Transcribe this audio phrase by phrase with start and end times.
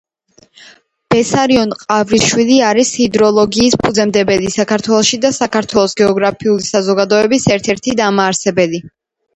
[1.13, 8.85] ბესარიონ ყავრიშვილი არის ჰიდროლოგიის ფუძემდებელი საქართველოში და საქართველოს გეოგრაფიული საზოგადოების ერთ-ერთი დამაარსებელი.